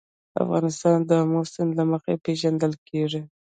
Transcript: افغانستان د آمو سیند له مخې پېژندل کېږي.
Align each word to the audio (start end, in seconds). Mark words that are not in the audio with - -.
افغانستان 0.43 0.97
د 1.09 1.11
آمو 1.21 1.41
سیند 1.51 1.71
له 1.79 1.83
مخې 1.91 2.13
پېژندل 2.25 2.73
کېږي. 2.87 3.21